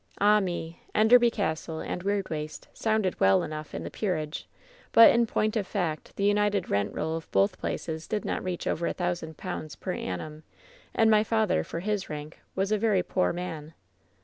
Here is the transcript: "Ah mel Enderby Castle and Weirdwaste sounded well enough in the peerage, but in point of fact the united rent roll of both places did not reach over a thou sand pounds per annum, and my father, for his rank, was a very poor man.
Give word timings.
"Ah 0.19 0.39
mel 0.39 0.73
Enderby 0.95 1.29
Castle 1.29 1.79
and 1.79 2.01
Weirdwaste 2.03 2.69
sounded 2.73 3.19
well 3.19 3.43
enough 3.43 3.75
in 3.75 3.83
the 3.83 3.91
peerage, 3.91 4.47
but 4.93 5.11
in 5.11 5.27
point 5.27 5.55
of 5.55 5.67
fact 5.67 6.15
the 6.15 6.23
united 6.23 6.71
rent 6.71 6.91
roll 6.95 7.15
of 7.15 7.29
both 7.29 7.59
places 7.59 8.07
did 8.07 8.25
not 8.25 8.43
reach 8.43 8.65
over 8.65 8.87
a 8.87 8.95
thou 8.95 9.13
sand 9.13 9.37
pounds 9.37 9.75
per 9.75 9.93
annum, 9.93 10.41
and 10.95 11.11
my 11.11 11.23
father, 11.23 11.63
for 11.63 11.81
his 11.81 12.09
rank, 12.09 12.39
was 12.55 12.71
a 12.71 12.79
very 12.79 13.03
poor 13.03 13.31
man. 13.31 13.75